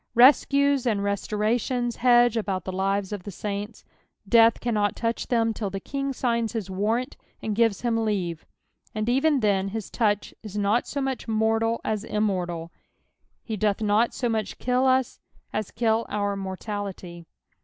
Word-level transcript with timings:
Rescues 0.15 0.87
and 0.87 1.03
restorations 1.03 1.97
hedge 1.97 2.35
about 2.35 2.65
the 2.65 2.71
lives 2.71 3.11
of 3.11 3.21
the 3.21 3.29
saints; 3.29 3.85
death 4.27 4.59
cannot 4.59 4.95
touch 4.95 5.27
them 5.27 5.53
till 5.53 5.69
the 5.69 5.79
King 5.79 6.11
signs 6.11 6.53
bis 6.53 6.71
warrant 6.71 7.17
and 7.43 7.55
gives 7.55 7.81
him 7.81 8.03
leave, 8.03 8.43
and 8.95 9.05
eren 9.05 9.41
then 9.41 9.67
his 9.67 9.91
touch 9.91 10.33
is 10.41 10.57
not 10.57 10.87
so 10.87 11.01
mucli 11.01 11.27
mortal 11.27 11.79
as 11.83 12.03
immortal; 12.03 12.71
he 13.43 13.55
doth 13.55 13.79
not 13.79 14.11
so 14.11 14.27
much 14.27 14.57
kill 14.57 14.87
us 14.87 15.19
as 15.53 15.69
kill 15.69 16.07
out 16.09 16.35
mortiality. 16.35 17.27